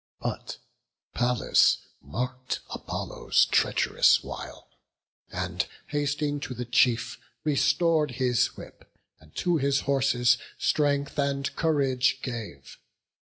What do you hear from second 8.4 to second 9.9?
whip, And to his